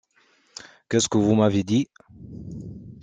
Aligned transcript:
Qu'est-ce 0.89 1.07
que 1.07 1.19
vous 1.19 1.35
m'avez 1.35 1.61
dit? 1.63 1.87